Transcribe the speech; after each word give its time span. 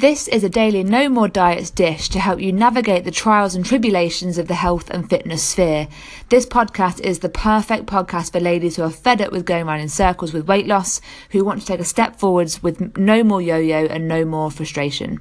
This 0.00 0.28
is 0.28 0.42
a 0.42 0.48
daily 0.48 0.82
No 0.82 1.10
More 1.10 1.28
Diets 1.28 1.68
dish 1.68 2.08
to 2.08 2.20
help 2.20 2.40
you 2.40 2.54
navigate 2.54 3.04
the 3.04 3.10
trials 3.10 3.54
and 3.54 3.62
tribulations 3.62 4.38
of 4.38 4.48
the 4.48 4.54
health 4.54 4.88
and 4.88 5.06
fitness 5.10 5.42
sphere. 5.42 5.88
This 6.30 6.46
podcast 6.46 7.00
is 7.00 7.18
the 7.18 7.28
perfect 7.28 7.84
podcast 7.84 8.32
for 8.32 8.40
ladies 8.40 8.76
who 8.76 8.82
are 8.82 8.90
fed 8.90 9.20
up 9.20 9.30
with 9.30 9.44
going 9.44 9.68
around 9.68 9.80
in 9.80 9.90
circles 9.90 10.32
with 10.32 10.48
weight 10.48 10.66
loss, 10.66 11.02
who 11.32 11.44
want 11.44 11.60
to 11.60 11.66
take 11.66 11.80
a 11.80 11.84
step 11.84 12.18
forwards 12.18 12.62
with 12.62 12.96
no 12.96 13.22
more 13.22 13.42
yo 13.42 13.58
yo 13.58 13.84
and 13.84 14.08
no 14.08 14.24
more 14.24 14.50
frustration. 14.50 15.20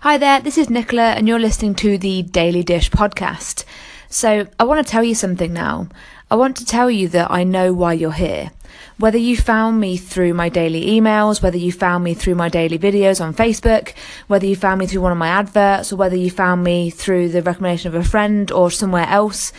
Hi 0.00 0.18
there, 0.18 0.40
this 0.40 0.58
is 0.58 0.68
Nicola, 0.68 1.12
and 1.12 1.28
you're 1.28 1.38
listening 1.38 1.76
to 1.76 1.98
the 1.98 2.22
Daily 2.22 2.64
Dish 2.64 2.90
podcast. 2.90 3.62
So, 4.08 4.48
I 4.58 4.64
want 4.64 4.84
to 4.84 4.90
tell 4.90 5.04
you 5.04 5.14
something 5.14 5.52
now. 5.52 5.88
I 6.32 6.36
want 6.36 6.56
to 6.58 6.64
tell 6.64 6.88
you 6.88 7.08
that 7.08 7.28
I 7.28 7.42
know 7.42 7.72
why 7.72 7.94
you're 7.94 8.12
here. 8.12 8.52
Whether 8.98 9.18
you 9.18 9.36
found 9.36 9.80
me 9.80 9.96
through 9.96 10.32
my 10.32 10.48
daily 10.48 10.86
emails, 10.86 11.42
whether 11.42 11.56
you 11.56 11.72
found 11.72 12.04
me 12.04 12.14
through 12.14 12.36
my 12.36 12.48
daily 12.48 12.78
videos 12.78 13.20
on 13.20 13.34
Facebook, 13.34 13.94
whether 14.28 14.46
you 14.46 14.54
found 14.54 14.78
me 14.78 14.86
through 14.86 15.00
one 15.00 15.10
of 15.10 15.18
my 15.18 15.26
adverts, 15.26 15.92
or 15.92 15.96
whether 15.96 16.14
you 16.14 16.30
found 16.30 16.62
me 16.62 16.88
through 16.88 17.30
the 17.30 17.42
recommendation 17.42 17.88
of 17.88 17.96
a 17.96 18.08
friend 18.08 18.52
or 18.52 18.70
somewhere 18.70 19.08
else, 19.08 19.52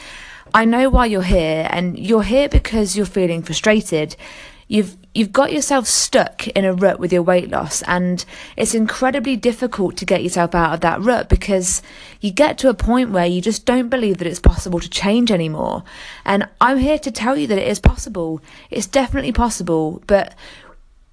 I 0.54 0.64
know 0.64 0.90
why 0.90 1.08
you're 1.08 1.24
here, 1.24 1.68
and 1.70 2.00
you're 2.00 2.24
here 2.24 2.48
because 2.48 2.96
you're 2.96 3.06
feeling 3.06 3.42
frustrated. 3.42 4.16
You've 4.72 4.96
you've 5.14 5.34
got 5.34 5.52
yourself 5.52 5.86
stuck 5.86 6.48
in 6.48 6.64
a 6.64 6.74
rut 6.74 6.98
with 6.98 7.12
your 7.12 7.24
weight 7.24 7.50
loss 7.50 7.82
and 7.82 8.24
it's 8.56 8.74
incredibly 8.74 9.36
difficult 9.36 9.98
to 9.98 10.06
get 10.06 10.24
yourself 10.24 10.56
out 10.56 10.74
of 10.74 10.80
that 10.80 11.02
rut 11.02 11.28
because 11.28 11.82
you 12.22 12.32
get 12.32 12.58
to 12.60 12.70
a 12.70 12.74
point 12.74 13.12
where 13.12 13.26
you 13.26 13.42
just 13.42 13.66
don't 13.66 13.90
believe 13.90 14.20
that 14.20 14.28
it's 14.28 14.40
possible 14.40 14.80
to 14.80 14.90
change 14.90 15.30
anymore. 15.30 15.84
And 16.24 16.48
i'm 16.62 16.78
here 16.78 16.98
to 17.00 17.12
tell 17.12 17.36
you 17.36 17.48
that 17.48 17.58
it 17.58 17.68
is 17.68 17.82
possible. 17.82 18.40
It's 18.70 18.88
definitely 18.88 19.34
possible 19.34 20.02
but 20.08 20.36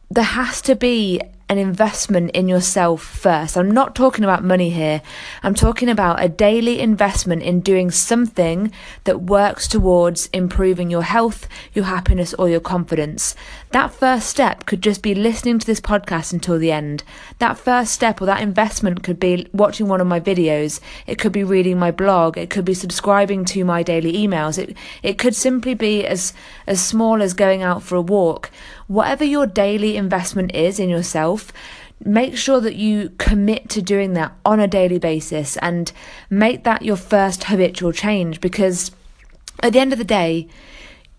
there 0.09 0.23
has 0.23 0.63
to 0.63 0.77
be 0.77 1.21
an 1.49 1.59
investment 1.59 2.31
in 2.33 2.47
yourself 2.49 3.03
first. 3.03 3.57
I'm 3.57 3.71
not 3.71 3.95
talking 3.95 4.23
about 4.23 4.45
money 4.45 4.71
here. 4.71 5.01
I'm 5.43 5.55
talking 5.55 5.89
about 5.89 6.23
a 6.23 6.29
daily 6.29 6.79
investment 6.79 7.43
in 7.43 7.61
doing 7.61 7.91
something 7.91 8.71
that 9.05 9.23
works 9.23 9.67
towards 9.67 10.27
improving 10.33 10.91
your 10.91 11.03
health, 11.03 11.49
your 11.73 11.87
happiness, 11.87 12.35
or 12.35 12.49
your 12.49 12.61
confidence. 12.61 13.35
That 13.71 13.93
first 13.93 14.29
step 14.29 14.67
could 14.67 14.83
just 14.83 15.03
be 15.03 15.15
listening 15.15 15.59
to 15.59 15.67
this 15.67 15.81
podcast 15.81 16.33
until 16.33 16.59
the 16.59 16.73
end. 16.73 17.03
That 17.39 17.59
first 17.59 17.93
step 17.93 18.21
or 18.21 18.27
that 18.27 18.43
investment 18.43 19.03
could 19.03 19.19
be 19.19 19.47
watching 19.53 19.89
one 19.89 20.01
of 20.01 20.07
my 20.07 20.21
videos. 20.21 20.81
It 21.07 21.19
could 21.19 21.33
be 21.33 21.45
reading 21.45 21.79
my 21.79 21.91
blog. 21.91 22.37
It 22.37 22.51
could 22.51 22.65
be 22.65 22.75
subscribing 22.75 23.45
to 23.47 23.65
my 23.65 23.83
daily 23.83 24.13
emails. 24.13 24.59
It 24.59 24.77
it 25.03 25.19
could 25.19 25.35
simply 25.35 25.75
be 25.75 26.07
as 26.07 26.33
as 26.67 26.85
small 26.85 27.23
as 27.23 27.35
going 27.35 27.63
out 27.63 27.83
for 27.83 27.97
a 27.97 28.03
walk. 28.03 28.51
Whatever 28.87 29.23
your 29.23 29.47
daily 29.47 29.99
investment 29.99 30.55
is 30.55 30.81
in 30.81 30.89
yourself, 30.89 31.38
make 32.05 32.37
sure 32.37 32.61
that 32.61 32.77
you 32.77 33.11
commit 33.19 33.69
to 33.71 33.83
doing 33.83 34.13
that 34.15 34.33
on 34.45 34.61
a 34.61 34.69
daily 34.69 34.99
basis 34.99 35.57
and 35.59 35.93
make 36.31 36.65
that 36.65 36.83
your 36.83 36.97
first 36.97 37.45
habitual 37.45 37.93
change 37.93 38.41
because 38.41 38.93
at 39.63 39.73
the 39.73 39.81
end 39.81 39.93
of 39.93 39.99
the 39.99 40.05
day, 40.05 40.49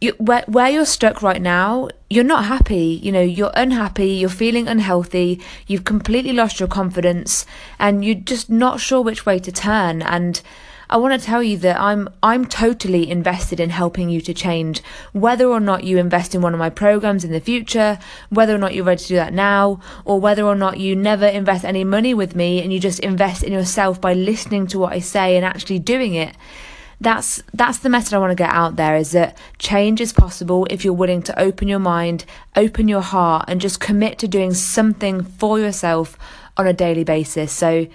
you, 0.01 0.13
where, 0.17 0.43
where 0.47 0.69
you're 0.69 0.85
stuck 0.85 1.21
right 1.21 1.41
now, 1.41 1.89
you're 2.09 2.23
not 2.23 2.45
happy. 2.45 2.99
You 3.03 3.11
know, 3.11 3.21
you're 3.21 3.51
unhappy, 3.53 4.11
you're 4.11 4.29
feeling 4.29 4.67
unhealthy, 4.67 5.41
you've 5.67 5.83
completely 5.83 6.31
lost 6.31 6.59
your 6.59 6.69
confidence, 6.69 7.45
and 7.77 8.05
you're 8.05 8.15
just 8.15 8.49
not 8.49 8.79
sure 8.79 9.01
which 9.01 9.25
way 9.25 9.39
to 9.39 9.51
turn. 9.51 10.01
And 10.01 10.41
I 10.91 10.97
want 10.97 11.19
to 11.19 11.23
tell 11.23 11.43
you 11.43 11.55
that 11.59 11.79
I'm 11.79 12.09
I'm 12.23 12.47
totally 12.47 13.11
invested 13.11 13.59
in 13.59 13.69
helping 13.69 14.09
you 14.09 14.21
to 14.21 14.33
change 14.33 14.81
whether 15.13 15.45
or 15.45 15.59
not 15.59 15.83
you 15.83 15.99
invest 15.99 16.33
in 16.33 16.41
one 16.41 16.53
of 16.53 16.59
my 16.59 16.71
programs 16.71 17.23
in 17.23 17.31
the 17.31 17.39
future, 17.39 17.99
whether 18.29 18.55
or 18.55 18.57
not 18.57 18.73
you're 18.73 18.85
ready 18.85 19.03
to 19.03 19.07
do 19.07 19.15
that 19.15 19.31
now, 19.31 19.81
or 20.03 20.19
whether 20.19 20.43
or 20.43 20.55
not 20.55 20.79
you 20.79 20.95
never 20.95 21.27
invest 21.27 21.63
any 21.63 21.83
money 21.83 22.15
with 22.15 22.35
me 22.35 22.63
and 22.63 22.73
you 22.73 22.79
just 22.79 22.99
invest 23.01 23.43
in 23.43 23.53
yourself 23.53 24.01
by 24.01 24.13
listening 24.15 24.65
to 24.67 24.79
what 24.79 24.93
I 24.93 24.99
say 24.99 25.35
and 25.35 25.45
actually 25.45 25.77
doing 25.77 26.15
it. 26.15 26.35
That's 26.99 27.43
that's 27.53 27.77
the 27.77 27.89
message 27.89 28.15
I 28.15 28.17
want 28.17 28.31
to 28.31 28.43
get 28.43 28.49
out 28.49 28.75
there 28.75 28.95
is 28.95 29.11
that 29.11 29.37
change 29.59 30.01
is 30.01 30.11
possible 30.11 30.65
if 30.71 30.83
you're 30.83 30.93
willing 30.93 31.21
to 31.23 31.39
open 31.39 31.67
your 31.67 31.79
mind, 31.79 32.25
open 32.55 32.87
your 32.87 33.01
heart 33.01 33.45
and 33.47 33.61
just 33.61 33.79
commit 33.79 34.17
to 34.19 34.27
doing 34.27 34.55
something 34.55 35.21
for 35.21 35.59
yourself 35.59 36.17
on 36.57 36.65
a 36.65 36.73
daily 36.73 37.03
basis. 37.03 37.51
So 37.51 37.85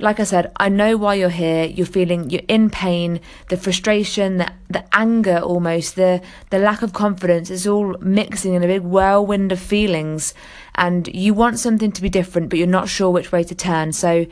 like 0.00 0.18
I 0.18 0.24
said, 0.24 0.50
I 0.56 0.68
know 0.68 0.96
why 0.96 1.14
you're 1.14 1.28
here. 1.28 1.64
You're 1.64 1.86
feeling 1.86 2.30
you're 2.30 2.42
in 2.48 2.70
pain, 2.70 3.20
the 3.48 3.56
frustration, 3.56 4.38
the, 4.38 4.52
the 4.68 4.84
anger 4.92 5.38
almost, 5.38 5.96
the 5.96 6.22
the 6.50 6.58
lack 6.58 6.82
of 6.82 6.92
confidence 6.92 7.50
is 7.50 7.66
all 7.66 7.96
mixing 8.00 8.54
in 8.54 8.64
a 8.64 8.66
big 8.66 8.82
whirlwind 8.82 9.52
of 9.52 9.60
feelings 9.60 10.34
and 10.74 11.08
you 11.08 11.34
want 11.34 11.58
something 11.58 11.92
to 11.92 12.02
be 12.02 12.08
different 12.08 12.48
but 12.48 12.58
you're 12.58 12.66
not 12.66 12.88
sure 12.88 13.10
which 13.10 13.30
way 13.30 13.44
to 13.44 13.54
turn. 13.54 13.92
So 13.92 14.26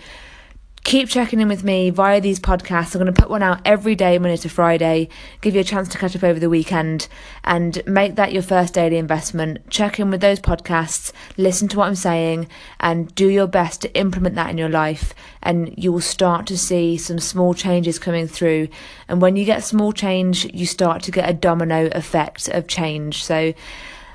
keep 0.88 1.06
checking 1.06 1.38
in 1.38 1.48
with 1.48 1.62
me 1.62 1.90
via 1.90 2.18
these 2.18 2.40
podcasts. 2.40 2.94
I'm 2.94 3.02
going 3.02 3.12
to 3.12 3.20
put 3.20 3.28
one 3.28 3.42
out 3.42 3.60
every 3.66 3.94
day, 3.94 4.18
Monday 4.18 4.38
to 4.38 4.48
Friday, 4.48 5.10
give 5.42 5.54
you 5.54 5.60
a 5.60 5.64
chance 5.64 5.86
to 5.90 5.98
catch 5.98 6.16
up 6.16 6.24
over 6.24 6.40
the 6.40 6.48
weekend 6.48 7.08
and 7.44 7.82
make 7.84 8.14
that 8.14 8.32
your 8.32 8.42
first 8.42 8.72
daily 8.72 8.96
investment. 8.96 9.68
Check 9.68 10.00
in 10.00 10.08
with 10.08 10.22
those 10.22 10.40
podcasts, 10.40 11.12
listen 11.36 11.68
to 11.68 11.76
what 11.76 11.88
I'm 11.88 11.94
saying, 11.94 12.48
and 12.80 13.14
do 13.14 13.28
your 13.28 13.46
best 13.46 13.82
to 13.82 13.94
implement 13.94 14.34
that 14.36 14.48
in 14.48 14.56
your 14.56 14.70
life. 14.70 15.12
And 15.42 15.74
you 15.76 15.92
will 15.92 16.00
start 16.00 16.46
to 16.46 16.56
see 16.56 16.96
some 16.96 17.18
small 17.18 17.52
changes 17.52 17.98
coming 17.98 18.26
through. 18.26 18.68
And 19.08 19.20
when 19.20 19.36
you 19.36 19.44
get 19.44 19.64
small 19.64 19.92
change, 19.92 20.46
you 20.54 20.64
start 20.64 21.02
to 21.02 21.10
get 21.10 21.28
a 21.28 21.34
domino 21.34 21.90
effect 21.92 22.48
of 22.48 22.66
change. 22.66 23.22
So, 23.22 23.52